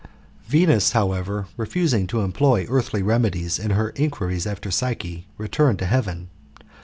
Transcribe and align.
Venus, 0.47 0.93
however, 0.93 1.45
refusing 1.57 2.07
to 2.07 2.21
employ 2.21 2.65
earthly 2.67 3.03
methods 3.03 3.59
in 3.59 3.69
her 3.69 3.91
inquiries 3.91 4.47
after 4.47 4.71
Psyche, 4.71 5.27
returned 5.37 5.77
to 5.77 5.85
heaven. 5.85 6.27